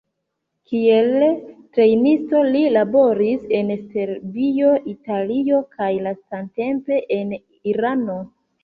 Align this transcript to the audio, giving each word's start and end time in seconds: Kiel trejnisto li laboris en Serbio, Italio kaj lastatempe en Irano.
Kiel 0.69 1.11
trejnisto 1.77 2.41
li 2.57 2.63
laboris 2.77 3.45
en 3.59 3.71
Serbio, 3.93 4.75
Italio 4.97 5.63
kaj 5.79 5.95
lastatempe 6.09 7.03
en 7.21 7.41
Irano. 7.75 8.23